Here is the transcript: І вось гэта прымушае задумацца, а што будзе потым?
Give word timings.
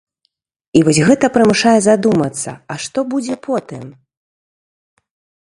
І 0.79 0.81
вось 0.85 0.99
гэта 1.09 1.25
прымушае 1.35 1.75
задумацца, 1.89 2.51
а 2.73 2.79
што 2.87 2.99
будзе 3.15 3.35
потым? 3.47 3.85